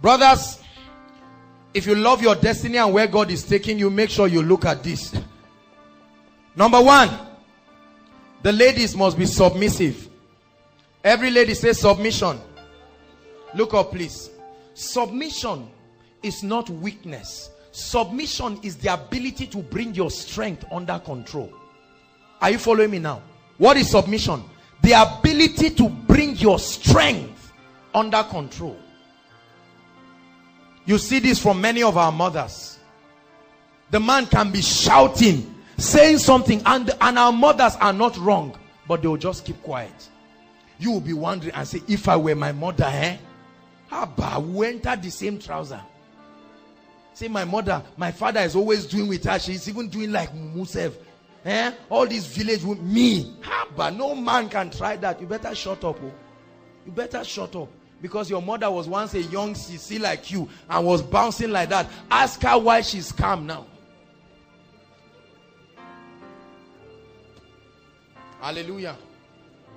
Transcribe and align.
Brothers, 0.00 0.60
if 1.74 1.86
you 1.86 1.94
love 1.94 2.22
your 2.22 2.34
destiny 2.34 2.78
and 2.78 2.92
where 2.92 3.06
God 3.06 3.30
is 3.30 3.44
taking 3.44 3.78
you, 3.78 3.90
make 3.90 4.10
sure 4.10 4.26
you 4.26 4.42
look 4.42 4.64
at 4.64 4.82
this. 4.82 5.14
Number 6.56 6.80
one, 6.80 7.10
the 8.42 8.52
ladies 8.52 8.96
must 8.96 9.18
be 9.18 9.26
submissive. 9.26 10.08
Every 11.02 11.30
lady 11.30 11.54
says 11.54 11.80
submission. 11.80 12.40
Look 13.54 13.74
up, 13.74 13.92
please. 13.92 14.30
Submission 14.74 15.68
is 16.22 16.42
not 16.42 16.68
weakness. 16.70 17.50
Submission 17.72 18.58
is 18.62 18.76
the 18.76 18.92
ability 18.92 19.46
to 19.48 19.58
bring 19.58 19.94
your 19.94 20.10
strength 20.10 20.64
under 20.72 20.98
control. 20.98 21.52
Are 22.40 22.50
you 22.50 22.58
following 22.58 22.90
me 22.90 22.98
now? 22.98 23.22
What 23.56 23.76
is 23.76 23.90
submission? 23.90 24.42
The 24.82 24.92
ability 24.92 25.70
to 25.70 25.88
bring 25.88 26.36
your 26.36 26.58
strength 26.58 27.52
under 27.94 28.22
control. 28.22 28.76
You 30.88 30.96
see 30.96 31.18
this 31.18 31.38
from 31.38 31.60
many 31.60 31.82
of 31.82 31.98
our 31.98 32.10
mothers. 32.10 32.78
The 33.90 34.00
man 34.00 34.24
can 34.24 34.50
be 34.50 34.62
shouting, 34.62 35.54
saying 35.76 36.16
something, 36.16 36.62
and, 36.64 36.90
and 37.02 37.18
our 37.18 37.30
mothers 37.30 37.76
are 37.76 37.92
not 37.92 38.16
wrong, 38.16 38.58
but 38.86 39.02
they 39.02 39.08
will 39.08 39.18
just 39.18 39.44
keep 39.44 39.62
quiet. 39.62 40.08
You 40.78 40.92
will 40.92 41.02
be 41.02 41.12
wondering 41.12 41.52
and 41.54 41.68
say, 41.68 41.82
if 41.88 42.08
I 42.08 42.16
were 42.16 42.34
my 42.34 42.52
mother, 42.52 42.86
eh? 42.86 43.18
Abba, 43.92 44.40
we 44.40 44.66
enter 44.66 44.96
the 44.96 45.10
same 45.10 45.38
trouser. 45.38 45.82
Say, 47.12 47.28
my 47.28 47.44
mother, 47.44 47.82
my 47.98 48.10
father 48.10 48.40
is 48.40 48.56
always 48.56 48.86
doing 48.86 49.08
with 49.08 49.24
her. 49.24 49.38
She's 49.38 49.68
even 49.68 49.90
doing 49.90 50.10
like 50.10 50.34
Musef. 50.34 50.94
Eh? 51.44 51.70
All 51.90 52.06
these 52.06 52.26
village 52.28 52.64
with 52.64 52.80
me. 52.80 53.36
Abba, 53.44 53.90
no 53.90 54.14
man 54.14 54.48
can 54.48 54.70
try 54.70 54.96
that. 54.96 55.20
You 55.20 55.26
better 55.26 55.54
shut 55.54 55.84
up. 55.84 55.98
Oh. 56.02 56.12
You 56.86 56.92
better 56.92 57.22
shut 57.24 57.54
up. 57.56 57.68
Because 58.00 58.30
your 58.30 58.42
mother 58.42 58.70
was 58.70 58.86
once 58.86 59.14
a 59.14 59.22
young 59.22 59.54
CC 59.54 60.00
like 60.00 60.30
you 60.30 60.48
and 60.70 60.86
was 60.86 61.02
bouncing 61.02 61.50
like 61.50 61.68
that. 61.70 61.88
Ask 62.10 62.40
her 62.42 62.58
why 62.58 62.80
she's 62.80 63.10
calm 63.10 63.46
now. 63.46 63.66
Hallelujah. 68.40 68.96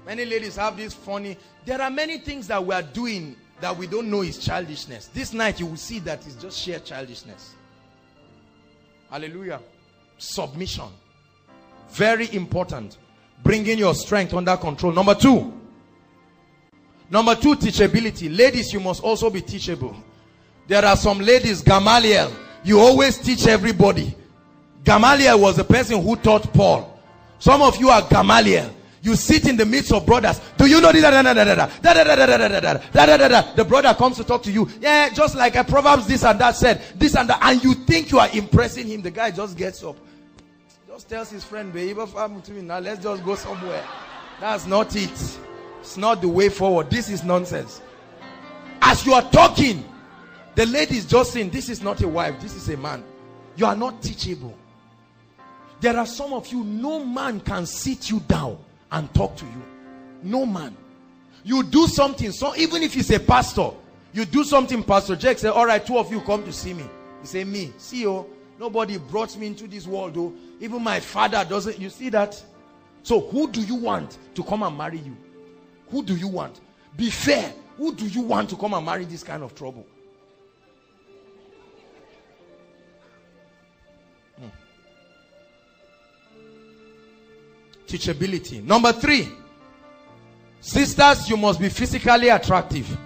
Many 0.05 0.25
ladies 0.25 0.55
have 0.55 0.77
this 0.77 0.93
funny. 0.93 1.37
There 1.65 1.81
are 1.81 1.89
many 1.89 2.19
things 2.19 2.47
that 2.47 2.63
we 2.63 2.73
are 2.73 2.81
doing 2.81 3.35
that 3.59 3.75
we 3.75 3.87
don't 3.87 4.09
know 4.09 4.21
is 4.21 4.37
childishness. 4.37 5.07
This 5.07 5.33
night 5.33 5.59
you 5.59 5.67
will 5.67 5.77
see 5.77 5.99
that 5.99 6.25
it's 6.25 6.35
just 6.35 6.59
sheer 6.59 6.79
childishness. 6.79 7.55
Hallelujah. 9.09 9.59
Submission. 10.17 10.89
Very 11.89 12.33
important. 12.33 12.97
Bringing 13.43 13.77
your 13.77 13.93
strength 13.93 14.33
under 14.33 14.55
control. 14.57 14.93
Number 14.93 15.15
two. 15.15 15.60
Number 17.11 17.35
two, 17.35 17.55
teachability. 17.55 18.35
Ladies, 18.35 18.71
you 18.71 18.79
must 18.79 19.03
also 19.03 19.29
be 19.29 19.41
teachable. 19.41 19.95
There 20.67 20.85
are 20.85 20.95
some 20.95 21.19
ladies, 21.19 21.61
Gamaliel. 21.61 22.31
You 22.63 22.79
always 22.79 23.17
teach 23.17 23.47
everybody. 23.47 24.15
Gamaliel 24.85 25.39
was 25.39 25.57
the 25.57 25.65
person 25.65 26.01
who 26.01 26.15
taught 26.15 26.51
Paul. 26.53 26.97
Some 27.37 27.61
of 27.61 27.75
you 27.77 27.89
are 27.89 28.01
Gamaliel. 28.07 28.73
You 29.01 29.15
sit 29.15 29.49
in 29.49 29.57
the 29.57 29.65
midst 29.65 29.91
of 29.91 30.05
brothers. 30.05 30.39
Do 30.57 30.67
you 30.67 30.79
know 30.79 30.91
this? 30.91 31.01
The 31.01 32.85
brother 33.67 33.93
comes 33.95 34.17
to 34.17 34.23
talk 34.23 34.43
to 34.43 34.51
you. 34.51 34.69
Yeah, 34.79 35.09
just 35.09 35.35
like 35.35 35.55
a 35.55 35.63
Proverbs 35.63 36.07
this 36.07 36.23
and 36.23 36.39
that 36.39 36.55
said, 36.55 36.81
this 36.95 37.15
and 37.15 37.27
that. 37.29 37.39
And 37.41 37.63
you 37.63 37.73
think 37.73 38.11
you 38.11 38.19
are 38.19 38.29
impressing 38.31 38.87
him. 38.87 39.01
The 39.01 39.11
guy 39.11 39.31
just 39.31 39.57
gets 39.57 39.83
up. 39.83 39.97
Just 40.87 41.09
tells 41.09 41.31
his 41.31 41.43
friend, 41.43 41.73
baby, 41.73 41.99
now 42.61 42.79
let's 42.79 43.03
just 43.03 43.25
go 43.25 43.35
somewhere. 43.35 43.83
That's 44.39 44.67
not 44.67 44.95
it. 44.95 45.39
It's 45.81 45.97
not 45.97 46.21
the 46.21 46.27
way 46.29 46.49
forward. 46.49 46.89
This 46.89 47.09
is 47.09 47.23
nonsense. 47.23 47.81
As 48.81 49.05
you 49.05 49.13
are 49.13 49.29
talking, 49.31 49.83
the 50.55 50.65
lady 50.65 50.97
is 50.97 51.05
just 51.05 51.33
saying, 51.33 51.49
this 51.49 51.69
is 51.69 51.81
not 51.81 52.01
a 52.01 52.07
wife. 52.07 52.39
This 52.39 52.55
is 52.55 52.69
a 52.69 52.77
man. 52.77 53.03
You 53.55 53.65
are 53.65 53.75
not 53.75 54.01
teachable. 54.01 54.57
There 55.81 55.97
are 55.97 56.05
some 56.05 56.33
of 56.33 56.47
you, 56.51 56.63
no 56.63 57.03
man 57.03 57.39
can 57.39 57.65
sit 57.65 58.09
you 58.09 58.19
down 58.21 58.57
and 58.91 59.11
talk 59.13 59.35
to 59.37 59.45
you. 59.45 59.61
No 60.23 60.45
man. 60.45 60.77
You 61.43 61.63
do 61.63 61.87
something, 61.87 62.31
so 62.31 62.55
even 62.55 62.83
if 62.83 62.93
he's 62.93 63.09
a 63.09 63.19
pastor, 63.19 63.71
you 64.13 64.25
do 64.25 64.43
something, 64.43 64.83
Pastor 64.83 65.15
Jake 65.15 65.39
say, 65.39 65.47
all 65.47 65.65
right, 65.65 65.83
two 65.83 65.97
of 65.97 66.11
you 66.11 66.21
come 66.21 66.43
to 66.43 66.53
see 66.53 66.73
me. 66.73 66.85
He 67.21 67.27
say, 67.27 67.43
me, 67.43 67.73
see 67.77 68.01
you. 68.01 68.27
Nobody 68.59 68.99
brought 68.99 69.35
me 69.37 69.47
into 69.47 69.67
this 69.67 69.87
world 69.87 70.13
though. 70.13 70.33
Even 70.59 70.83
my 70.83 70.99
father 70.99 71.43
doesn't. 71.43 71.79
You 71.79 71.89
see 71.89 72.09
that? 72.09 72.39
So 73.01 73.19
who 73.19 73.49
do 73.49 73.61
you 73.61 73.73
want 73.73 74.19
to 74.35 74.43
come 74.43 74.61
and 74.61 74.77
marry 74.77 74.99
you? 74.99 75.17
Who 75.91 76.03
do 76.03 76.15
you 76.15 76.27
want? 76.27 76.59
Be 76.95 77.09
fair. 77.09 77.53
Who 77.77 77.93
do 77.93 78.07
you 78.07 78.21
want 78.21 78.49
to 78.49 78.55
come 78.55 78.73
and 78.73 78.85
marry 78.85 79.05
this 79.05 79.23
kind 79.23 79.43
of 79.43 79.53
trouble? 79.53 79.85
Hmm. 84.39 84.47
Teachability. 87.87 88.63
Number 88.63 88.91
three. 88.93 89.29
Sisters, 90.61 91.27
you 91.29 91.37
must 91.37 91.59
be 91.59 91.69
physically 91.69 92.29
attractive. 92.29 92.97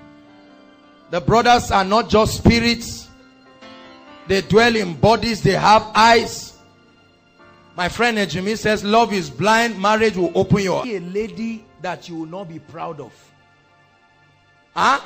The 1.09 1.21
brothers 1.21 1.71
are 1.71 1.85
not 1.85 2.09
just 2.09 2.37
spirits. 2.37 3.07
They 4.27 4.41
dwell 4.41 4.75
in 4.75 4.95
bodies. 4.95 5.41
They 5.41 5.53
have 5.53 5.89
eyes. 5.95 6.54
My 7.75 7.89
friend 7.89 8.17
Ejimi 8.17 8.57
says, 8.57 8.83
love 8.83 9.11
is 9.11 9.29
blind. 9.29 9.79
Marriage 9.79 10.15
will 10.15 10.31
open 10.33 10.59
your... 10.61 10.85
A 10.87 10.99
lady 10.99 11.65
that 11.81 12.07
you 12.07 12.15
will 12.15 12.25
not 12.25 12.47
be 12.47 12.59
proud 12.59 13.01
of. 13.01 13.13
Huh? 14.73 15.01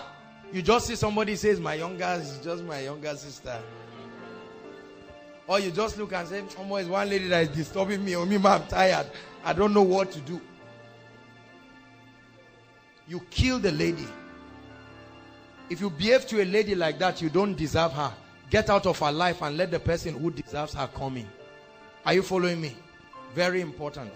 You 0.54 0.62
just 0.62 0.88
see 0.88 0.96
somebody 0.96 1.36
says, 1.36 1.60
my 1.60 1.76
younger 1.76 2.20
is 2.22 2.40
just 2.44 2.64
my 2.64 2.82
younger 2.82 3.16
sister. 3.16 3.60
Or 5.48 5.60
you 5.60 5.72
just 5.72 5.98
look 5.98 6.14
and 6.14 6.28
say, 6.28 6.44
oh, 6.60 6.76
is 6.76 6.88
one 6.88 7.10
lady 7.10 7.28
that 7.28 7.50
is 7.50 7.50
disturbing 7.50 8.06
me. 8.06 8.16
Oh, 8.16 8.26
me, 8.26 8.36
I'm 8.36 8.68
tired. 8.68 9.08
I 9.44 9.54
don't 9.54 9.74
know 9.74 9.82
what 9.82 10.12
to 10.12 10.20
do. 10.20 10.40
You 13.08 13.20
kill 13.32 13.58
the 13.58 13.72
lady. 13.72 14.08
If 15.72 15.82
you 15.82 15.90
behave 15.90 16.28
to 16.28 16.44
a 16.44 16.46
lady 16.46 16.76
like 16.76 17.00
that, 17.00 17.20
you 17.20 17.30
don't 17.30 17.56
deserve 17.56 17.94
her. 17.94 18.14
Get 18.52 18.70
out 18.70 18.86
of 18.86 19.00
her 19.00 19.12
life 19.12 19.42
and 19.42 19.58
let 19.58 19.72
the 19.72 19.80
person 19.80 20.20
who 20.20 20.30
deserves 20.30 20.76
her 20.76 20.88
come 20.96 21.18
in. 21.18 21.28
Are 22.06 22.14
you 22.14 22.22
following 22.22 22.62
me? 22.62 22.76
Very 23.34 23.62
important. 23.62 24.12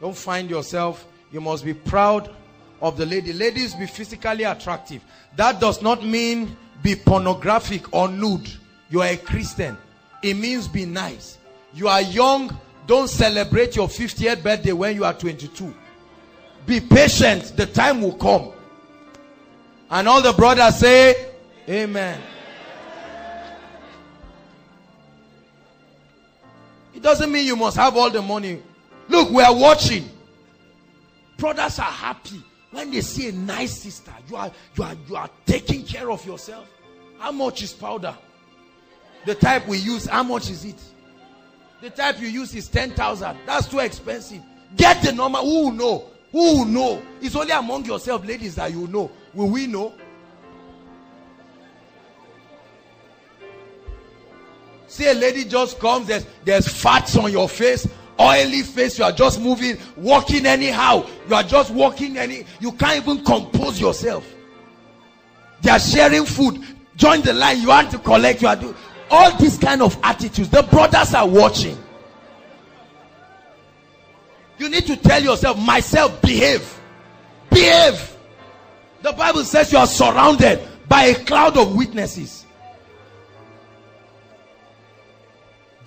Don't 0.00 0.16
find 0.16 0.48
yourself. 0.48 1.06
You 1.32 1.40
must 1.40 1.64
be 1.64 1.74
proud 1.74 2.34
of 2.80 2.96
the 2.96 3.04
lady. 3.04 3.32
Ladies, 3.32 3.74
be 3.74 3.86
physically 3.86 4.44
attractive. 4.44 5.02
That 5.36 5.60
does 5.60 5.82
not 5.82 6.04
mean 6.04 6.56
be 6.82 6.94
pornographic 6.94 7.92
or 7.92 8.08
nude. 8.08 8.48
You 8.90 9.02
are 9.02 9.08
a 9.08 9.16
Christian. 9.16 9.76
It 10.22 10.34
means 10.34 10.68
be 10.68 10.86
nice. 10.86 11.38
You 11.74 11.88
are 11.88 12.02
young. 12.02 12.56
Don't 12.86 13.08
celebrate 13.08 13.76
your 13.76 13.88
50th 13.88 14.42
birthday 14.42 14.72
when 14.72 14.94
you 14.94 15.04
are 15.04 15.12
22. 15.12 15.74
Be 16.66 16.80
patient. 16.80 17.56
The 17.56 17.66
time 17.66 18.02
will 18.02 18.14
come. 18.14 18.52
And 19.90 20.08
all 20.08 20.22
the 20.22 20.32
brothers 20.32 20.76
say, 20.76 21.32
Amen. 21.68 22.20
It 26.98 27.02
doesn't 27.02 27.30
mean 27.30 27.46
you 27.46 27.54
must 27.54 27.76
have 27.76 27.96
all 27.96 28.10
the 28.10 28.20
money. 28.20 28.60
Look, 29.08 29.30
we 29.30 29.40
are 29.40 29.54
watching. 29.54 30.10
Brothers 31.36 31.78
are 31.78 31.84
happy 31.84 32.42
when 32.72 32.90
they 32.90 33.02
see 33.02 33.28
a 33.28 33.32
nice 33.32 33.82
sister. 33.82 34.10
You 34.28 34.34
are 34.34 34.50
you 34.74 34.82
are 34.82 34.96
you 35.08 35.14
are 35.14 35.30
taking 35.46 35.84
care 35.84 36.10
of 36.10 36.26
yourself. 36.26 36.68
How 37.20 37.30
much 37.30 37.62
is 37.62 37.72
powder? 37.72 38.16
The 39.26 39.36
type 39.36 39.68
we 39.68 39.78
use, 39.78 40.06
how 40.06 40.24
much 40.24 40.50
is 40.50 40.64
it? 40.64 40.82
The 41.82 41.90
type 41.90 42.20
you 42.20 42.26
use 42.26 42.52
is 42.56 42.66
10,000. 42.66 43.38
That's 43.46 43.68
too 43.68 43.78
expensive. 43.78 44.42
Get 44.76 45.00
the 45.00 45.12
number. 45.12 45.38
Who 45.38 45.66
will 45.66 45.70
know? 45.70 46.10
Who 46.32 46.58
will 46.58 46.64
know? 46.64 47.02
It's 47.20 47.36
only 47.36 47.52
among 47.52 47.84
yourself, 47.84 48.26
ladies, 48.26 48.56
that 48.56 48.72
you 48.72 48.88
know. 48.88 49.08
Will 49.34 49.50
we 49.50 49.68
know? 49.68 49.94
See 54.98 55.06
a 55.06 55.14
lady 55.14 55.44
just 55.44 55.78
comes, 55.78 56.08
there's, 56.08 56.26
there's 56.44 56.66
fats 56.66 57.16
on 57.16 57.30
your 57.30 57.48
face, 57.48 57.86
oily 58.20 58.62
face, 58.62 58.98
you 58.98 59.04
are 59.04 59.12
just 59.12 59.40
moving, 59.40 59.78
walking 59.94 60.44
anyhow. 60.44 61.06
You 61.28 61.36
are 61.36 61.44
just 61.44 61.70
walking 61.70 62.16
any, 62.16 62.44
you 62.58 62.72
can't 62.72 63.06
even 63.06 63.24
compose 63.24 63.80
yourself. 63.80 64.26
They 65.60 65.70
are 65.70 65.78
sharing 65.78 66.24
food. 66.24 66.64
Join 66.96 67.22
the 67.22 67.32
line, 67.32 67.60
you 67.60 67.68
want 67.68 67.92
to 67.92 68.00
collect, 68.00 68.42
you 68.42 68.48
are 68.48 68.56
doing 68.56 68.74
all 69.08 69.36
these 69.38 69.56
kind 69.56 69.82
of 69.82 69.96
attitudes. 70.02 70.48
The 70.48 70.64
brothers 70.64 71.14
are 71.14 71.28
watching. 71.28 71.78
You 74.58 74.68
need 74.68 74.84
to 74.88 74.96
tell 74.96 75.22
yourself, 75.22 75.60
myself, 75.60 76.20
behave. 76.22 76.76
Behave. 77.50 78.16
The 79.02 79.12
Bible 79.12 79.44
says 79.44 79.70
you 79.70 79.78
are 79.78 79.86
surrounded 79.86 80.60
by 80.88 81.04
a 81.04 81.14
cloud 81.24 81.56
of 81.56 81.76
witnesses. 81.76 82.46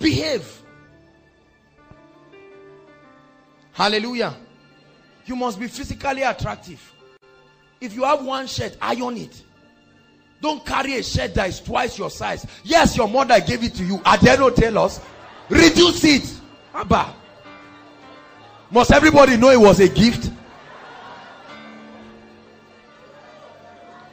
Behave. 0.02 0.62
Hallelujah. 3.72 4.34
You 5.24 5.36
must 5.36 5.58
be 5.58 5.68
physically 5.68 6.22
attractive. 6.22 6.92
If 7.80 7.94
you 7.94 8.04
have 8.04 8.24
one 8.24 8.46
shirt, 8.46 8.76
iron 8.80 9.16
it. 9.16 9.42
Don't 10.40 10.64
carry 10.66 10.96
a 10.96 11.02
shirt 11.02 11.34
that 11.34 11.48
is 11.48 11.60
twice 11.60 11.96
your 11.98 12.10
size. 12.10 12.46
Yes, 12.64 12.96
your 12.96 13.08
mother 13.08 13.40
gave 13.40 13.62
it 13.62 13.74
to 13.76 13.84
you. 13.84 14.02
Are 14.04 14.18
there 14.18 14.36
no 14.36 14.50
tailors? 14.50 15.00
Reduce 15.48 16.04
it. 16.04 16.34
Abba. 16.74 17.14
Must 18.70 18.90
everybody 18.90 19.36
know 19.36 19.50
it 19.50 19.60
was 19.60 19.78
a 19.80 19.88
gift? 19.88 20.30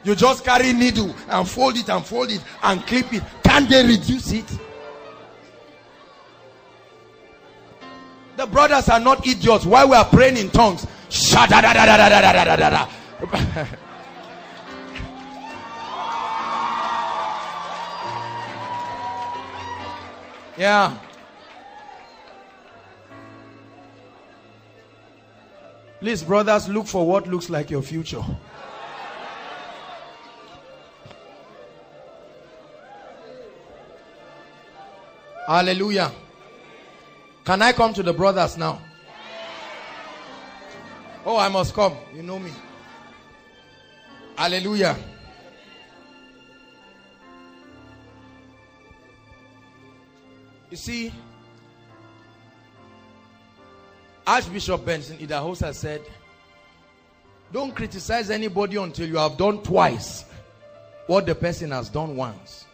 You 0.04 0.14
just 0.14 0.44
carry 0.44 0.72
needle 0.72 1.14
and 1.28 1.48
fold 1.48 1.76
it 1.76 1.88
and 1.88 2.04
fold 2.04 2.30
it 2.30 2.42
and 2.62 2.86
clip 2.86 3.12
it. 3.12 3.22
Can 3.42 3.68
they 3.68 3.84
reduce 3.84 4.32
it? 4.32 4.50
The 8.40 8.46
brothers 8.46 8.88
are 8.88 8.98
not 8.98 9.26
idiots. 9.26 9.66
While 9.66 9.90
we 9.90 9.96
are 9.96 10.04
praying 10.06 10.38
in 10.38 10.48
tongues, 10.48 10.86
yeah. 20.56 20.96
Please, 25.98 26.22
brothers, 26.22 26.66
look 26.66 26.86
for 26.86 27.06
what 27.06 27.28
looks 27.28 27.50
like 27.50 27.70
your 27.70 27.82
future. 27.82 28.24
Hallelujah. 35.46 36.10
Can 37.44 37.62
I 37.62 37.72
come 37.72 37.92
to 37.94 38.02
the 38.02 38.12
brothers 38.12 38.56
now? 38.56 38.80
Oh, 41.24 41.36
I 41.36 41.48
must 41.48 41.74
come. 41.74 41.96
You 42.14 42.22
know 42.22 42.38
me. 42.38 42.50
Hallelujah. 44.36 44.96
You 50.70 50.76
see, 50.76 51.12
Archbishop 54.26 54.84
Benson 54.84 55.18
Idahosa 55.18 55.74
said, 55.74 56.02
Don't 57.52 57.74
criticize 57.74 58.30
anybody 58.30 58.76
until 58.76 59.08
you 59.08 59.16
have 59.16 59.36
done 59.36 59.62
twice 59.62 60.24
what 61.08 61.26
the 61.26 61.34
person 61.34 61.72
has 61.72 61.88
done 61.88 62.14
once. 62.14 62.66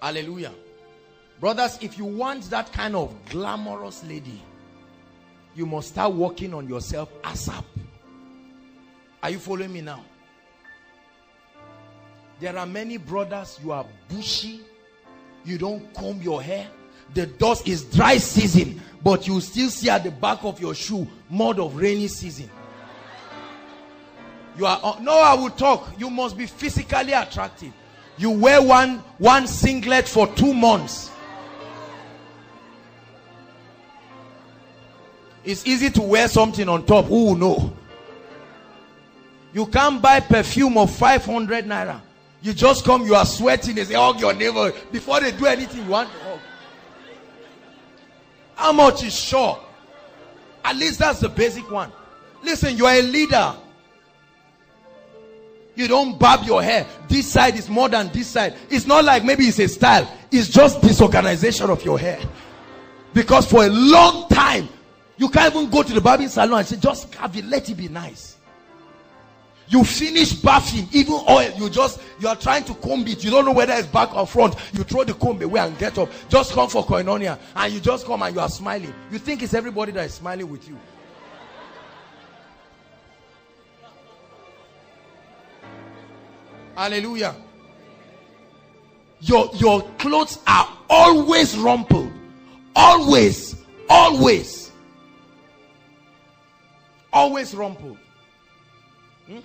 Hallelujah. 0.00 0.52
Brothers, 1.40 1.78
if 1.80 1.98
you 1.98 2.04
want 2.04 2.48
that 2.50 2.72
kind 2.72 2.94
of 2.94 3.14
glamorous 3.30 4.04
lady, 4.04 4.40
you 5.54 5.66
must 5.66 5.88
start 5.88 6.12
working 6.12 6.54
on 6.54 6.68
yourself 6.68 7.10
ASAP. 7.22 7.64
Are 9.22 9.30
you 9.30 9.38
following 9.38 9.72
me 9.72 9.80
now? 9.80 10.04
There 12.40 12.56
are 12.56 12.66
many 12.66 12.96
brothers, 12.96 13.58
you 13.62 13.72
are 13.72 13.86
bushy, 14.08 14.60
you 15.44 15.58
don't 15.58 15.92
comb 15.94 16.20
your 16.20 16.42
hair, 16.42 16.66
the 17.12 17.26
dust 17.26 17.68
is 17.68 17.84
dry 17.84 18.16
season, 18.16 18.80
but 19.02 19.26
you 19.26 19.40
still 19.40 19.70
see 19.70 19.88
at 19.88 20.04
the 20.04 20.10
back 20.10 20.42
of 20.44 20.60
your 20.60 20.74
shoe 20.74 21.06
mud 21.30 21.60
of 21.60 21.76
rainy 21.76 22.08
season. 22.08 22.50
You 24.56 24.66
are 24.66 24.80
uh, 24.82 24.96
no, 25.00 25.12
I 25.12 25.34
will 25.34 25.50
talk. 25.50 25.88
You 25.98 26.10
must 26.10 26.36
be 26.36 26.46
physically 26.46 27.12
attractive. 27.12 27.72
You 28.16 28.30
wear 28.30 28.62
one 28.62 28.98
one 29.18 29.46
singlet 29.46 30.08
for 30.08 30.26
two 30.34 30.54
months. 30.54 31.10
It's 35.44 35.66
easy 35.66 35.90
to 35.90 36.02
wear 36.02 36.28
something 36.28 36.68
on 36.68 36.86
top. 36.86 37.06
Who 37.06 37.26
will 37.26 37.34
know? 37.36 37.72
You 39.52 39.66
can't 39.66 40.00
buy 40.02 40.20
perfume 40.20 40.78
of 40.78 40.94
500 40.94 41.66
naira. 41.66 42.00
You 42.42 42.52
just 42.52 42.84
come, 42.84 43.04
you 43.04 43.14
are 43.14 43.24
sweating, 43.24 43.74
they 43.76 43.84
say, 43.84 43.94
hug 43.94 44.20
your 44.20 44.34
neighbor. 44.34 44.72
Before 44.92 45.20
they 45.20 45.32
do 45.32 45.46
anything, 45.46 45.84
you 45.84 45.90
want 45.90 46.10
to 46.10 46.18
hug. 46.18 46.38
How 48.54 48.72
much 48.72 49.02
is 49.02 49.18
sure? 49.18 49.58
At 50.64 50.76
least 50.76 50.98
that's 50.98 51.20
the 51.20 51.28
basic 51.28 51.70
one. 51.70 51.92
Listen, 52.42 52.76
you 52.76 52.86
are 52.86 52.94
a 52.94 53.02
leader. 53.02 53.54
You 55.74 55.88
don't 55.88 56.18
barb 56.18 56.44
your 56.44 56.62
hair. 56.62 56.86
This 57.08 57.30
side 57.30 57.56
is 57.56 57.68
more 57.68 57.88
than 57.88 58.10
this 58.12 58.28
side. 58.28 58.54
It's 58.70 58.86
not 58.86 59.04
like 59.04 59.24
maybe 59.24 59.44
it's 59.44 59.58
a 59.58 59.68
style. 59.68 60.10
It's 60.30 60.48
just 60.48 60.80
disorganization 60.80 61.70
of 61.70 61.84
your 61.84 61.98
hair. 61.98 62.20
Because 63.12 63.46
for 63.50 63.64
a 63.64 63.68
long 63.68 64.28
time, 64.28 64.68
you 65.16 65.28
can't 65.28 65.54
even 65.54 65.70
go 65.70 65.82
to 65.82 65.92
the 65.92 66.00
barbing 66.00 66.28
salon 66.28 66.58
and 66.58 66.66
say, 66.66 66.76
just 66.76 67.12
have 67.14 67.36
it, 67.36 67.44
let 67.44 67.68
it 67.68 67.76
be 67.76 67.88
nice. 67.88 68.36
You 69.68 69.82
finish 69.82 70.32
bathing, 70.34 70.88
even 70.92 71.14
oil, 71.28 71.50
you 71.56 71.70
just, 71.70 72.00
you 72.20 72.28
are 72.28 72.36
trying 72.36 72.64
to 72.64 72.74
comb 72.74 73.06
it. 73.06 73.24
You 73.24 73.30
don't 73.30 73.46
know 73.46 73.52
whether 73.52 73.72
it's 73.72 73.86
back 73.86 74.14
or 74.14 74.26
front. 74.26 74.54
You 74.72 74.84
throw 74.84 75.04
the 75.04 75.14
comb 75.14 75.40
away 75.40 75.60
and 75.60 75.78
get 75.78 75.96
up. 75.96 76.10
Just 76.28 76.52
come 76.52 76.68
for 76.68 76.84
koinonia. 76.84 77.38
And 77.56 77.72
you 77.72 77.80
just 77.80 78.04
come 78.04 78.22
and 78.22 78.34
you 78.34 78.40
are 78.40 78.48
smiling. 78.48 78.92
You 79.10 79.18
think 79.18 79.42
it's 79.42 79.54
everybody 79.54 79.92
that 79.92 80.04
is 80.04 80.14
smiling 80.14 80.50
with 80.50 80.68
you. 80.68 80.78
Hallelujah. 86.76 87.34
Your, 89.20 89.48
your 89.54 89.82
clothes 89.98 90.40
are 90.46 90.68
always 90.90 91.56
rumpled. 91.56 92.12
Always. 92.76 93.56
Always. 93.88 94.63
Always 97.14 97.54
rumpled. 97.54 97.96
Hmm? 99.28 99.38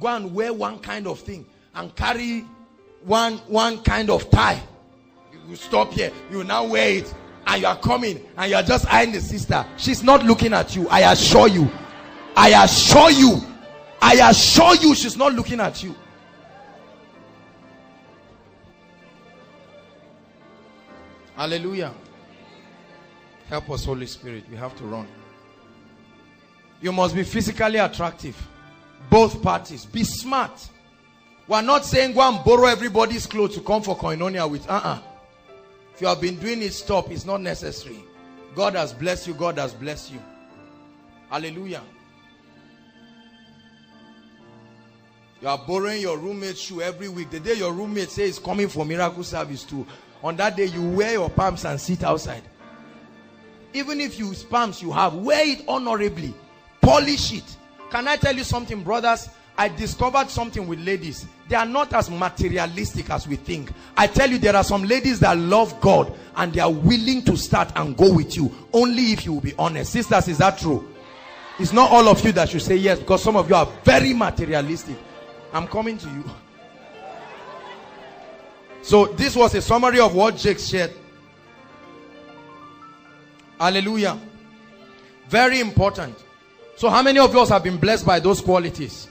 Go 0.00 0.08
and 0.08 0.34
wear 0.34 0.52
one 0.52 0.80
kind 0.80 1.06
of 1.06 1.20
thing 1.20 1.46
and 1.76 1.94
carry 1.94 2.44
one 3.04 3.38
one 3.46 3.82
kind 3.84 4.10
of 4.10 4.28
tie. 4.30 4.60
You 5.48 5.54
stop 5.54 5.92
here. 5.92 6.10
You 6.32 6.42
now 6.42 6.64
wear 6.66 6.98
it 6.98 7.14
and 7.46 7.62
you 7.62 7.68
are 7.68 7.78
coming 7.78 8.26
and 8.36 8.50
you 8.50 8.56
are 8.56 8.62
just 8.64 8.92
eyeing 8.92 9.12
the 9.12 9.20
sister. 9.20 9.64
She's 9.76 10.02
not 10.02 10.24
looking 10.24 10.52
at 10.52 10.74
you. 10.74 10.88
I 10.88 11.12
assure 11.12 11.46
you. 11.46 11.70
I 12.36 12.64
assure 12.64 13.12
you. 13.12 13.40
I 14.02 14.30
assure 14.30 14.74
you 14.74 14.96
she's 14.96 15.16
not 15.16 15.32
looking 15.32 15.60
at 15.60 15.80
you. 15.82 15.94
Hallelujah. 21.36 21.94
Help 23.48 23.70
us, 23.70 23.84
Holy 23.84 24.06
Spirit. 24.06 24.44
We 24.50 24.56
have 24.56 24.76
to 24.78 24.84
run. 24.84 25.06
You 26.80 26.92
must 26.92 27.14
be 27.14 27.22
physically 27.22 27.78
attractive. 27.78 28.36
Both 29.10 29.42
parties. 29.42 29.86
Be 29.86 30.04
smart. 30.04 30.68
We're 31.46 31.62
not 31.62 31.84
saying 31.84 32.14
go 32.14 32.20
and 32.20 32.44
borrow 32.44 32.66
everybody's 32.66 33.26
clothes 33.26 33.54
to 33.54 33.60
come 33.62 33.82
for 33.82 33.96
koinonia 33.96 34.48
with. 34.48 34.68
Uh-uh. 34.68 35.00
If 35.94 36.02
you 36.02 36.06
have 36.06 36.20
been 36.20 36.36
doing 36.36 36.62
it, 36.62 36.72
stop. 36.72 37.10
It's 37.10 37.24
not 37.24 37.40
necessary. 37.40 38.04
God 38.54 38.74
has 38.74 38.92
blessed 38.92 39.28
you. 39.28 39.34
God 39.34 39.58
has 39.58 39.72
blessed 39.72 40.12
you. 40.12 40.22
Hallelujah. 41.30 41.82
You 45.40 45.48
are 45.48 45.58
borrowing 45.58 46.02
your 46.02 46.18
roommate's 46.18 46.60
shoe 46.60 46.82
every 46.82 47.08
week. 47.08 47.30
The 47.30 47.40
day 47.40 47.54
your 47.54 47.72
roommate 47.72 48.10
says 48.10 48.26
he's 48.26 48.38
coming 48.38 48.68
for 48.68 48.84
miracle 48.84 49.22
service 49.22 49.64
too. 49.64 49.86
On 50.22 50.36
that 50.36 50.56
day, 50.56 50.66
you 50.66 50.82
wear 50.90 51.12
your 51.12 51.30
palms 51.30 51.64
and 51.64 51.80
sit 51.80 52.02
outside. 52.02 52.42
Even 53.74 54.00
if 54.00 54.18
you 54.18 54.26
spams 54.30 54.82
you 54.82 54.92
have, 54.92 55.14
wear 55.14 55.46
it 55.46 55.64
honorably. 55.68 56.34
Polish 56.80 57.32
it. 57.32 57.56
Can 57.90 58.08
I 58.08 58.16
tell 58.16 58.34
you 58.34 58.44
something, 58.44 58.82
brothers? 58.82 59.28
I 59.56 59.68
discovered 59.68 60.30
something 60.30 60.68
with 60.68 60.78
ladies. 60.78 61.26
They 61.48 61.56
are 61.56 61.66
not 61.66 61.92
as 61.92 62.08
materialistic 62.08 63.10
as 63.10 63.26
we 63.26 63.36
think. 63.36 63.72
I 63.96 64.06
tell 64.06 64.30
you, 64.30 64.38
there 64.38 64.54
are 64.54 64.62
some 64.62 64.84
ladies 64.84 65.18
that 65.20 65.36
love 65.36 65.80
God 65.80 66.16
and 66.36 66.52
they 66.52 66.60
are 66.60 66.70
willing 66.70 67.22
to 67.24 67.36
start 67.36 67.72
and 67.74 67.96
go 67.96 68.14
with 68.14 68.36
you. 68.36 68.54
Only 68.72 69.12
if 69.12 69.26
you 69.26 69.32
will 69.32 69.40
be 69.40 69.54
honest. 69.58 69.92
Sisters, 69.92 70.28
is 70.28 70.38
that 70.38 70.58
true? 70.58 70.94
It's 71.58 71.72
not 71.72 71.90
all 71.90 72.08
of 72.08 72.24
you 72.24 72.30
that 72.32 72.50
should 72.50 72.62
say 72.62 72.76
yes 72.76 73.00
because 73.00 73.20
some 73.20 73.34
of 73.34 73.48
you 73.48 73.56
are 73.56 73.66
very 73.82 74.14
materialistic. 74.14 74.96
I'm 75.52 75.66
coming 75.66 75.98
to 75.98 76.06
you. 76.08 76.24
So 78.82 79.06
this 79.06 79.34
was 79.34 79.54
a 79.56 79.60
summary 79.60 79.98
of 79.98 80.14
what 80.14 80.36
Jake 80.36 80.60
shared. 80.60 80.92
Hallelujah. 83.58 84.18
Very 85.28 85.60
important. 85.60 86.16
So 86.76 86.88
how 86.88 87.02
many 87.02 87.18
of 87.18 87.36
us 87.36 87.48
have 87.48 87.64
been 87.64 87.76
blessed 87.76 88.06
by 88.06 88.20
those 88.20 88.40
qualities? 88.40 89.08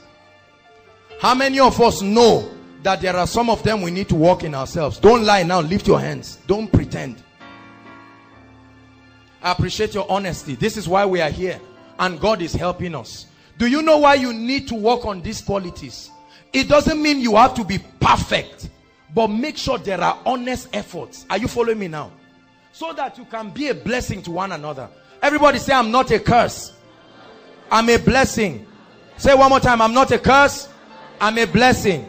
How 1.20 1.34
many 1.34 1.60
of 1.60 1.80
us 1.80 2.00
know 2.00 2.48
that 2.82 3.00
there 3.00 3.16
are 3.16 3.26
some 3.26 3.50
of 3.50 3.62
them 3.62 3.82
we 3.82 3.90
need 3.90 4.08
to 4.08 4.14
work 4.14 4.44
in 4.44 4.54
ourselves? 4.54 4.98
Don't 4.98 5.24
lie 5.24 5.42
now. 5.42 5.60
Lift 5.60 5.86
your 5.86 6.00
hands. 6.00 6.38
Don't 6.46 6.72
pretend. 6.72 7.22
I 9.42 9.52
appreciate 9.52 9.94
your 9.94 10.10
honesty. 10.10 10.54
This 10.54 10.76
is 10.76 10.88
why 10.88 11.04
we 11.04 11.20
are 11.20 11.30
here. 11.30 11.60
And 11.98 12.18
God 12.20 12.40
is 12.40 12.52
helping 12.52 12.94
us. 12.94 13.26
Do 13.58 13.66
you 13.66 13.82
know 13.82 13.98
why 13.98 14.14
you 14.14 14.32
need 14.32 14.68
to 14.68 14.74
work 14.74 15.04
on 15.04 15.20
these 15.20 15.42
qualities? 15.42 16.10
It 16.52 16.68
doesn't 16.68 17.02
mean 17.02 17.20
you 17.20 17.36
have 17.36 17.54
to 17.54 17.64
be 17.64 17.78
perfect. 18.00 18.70
But 19.14 19.28
make 19.28 19.56
sure 19.56 19.78
there 19.78 20.00
are 20.00 20.18
honest 20.24 20.68
efforts. 20.72 21.26
Are 21.28 21.38
you 21.38 21.48
following 21.48 21.78
me 21.78 21.88
now? 21.88 22.12
So 22.78 22.92
that 22.92 23.18
you 23.18 23.24
can 23.24 23.50
be 23.50 23.70
a 23.70 23.74
blessing 23.74 24.22
to 24.22 24.30
one 24.30 24.52
another. 24.52 24.88
Everybody 25.20 25.58
say, 25.58 25.72
I'm 25.72 25.90
not 25.90 26.12
a 26.12 26.20
curse. 26.20 26.72
I'm 27.72 27.90
a 27.90 27.96
blessing. 27.96 28.68
Say 29.16 29.34
one 29.34 29.50
more 29.50 29.58
time. 29.58 29.82
I'm 29.82 29.92
not 29.92 30.12
a 30.12 30.18
curse. 30.20 30.68
I'm 31.20 31.36
a 31.38 31.44
blessing. 31.44 32.08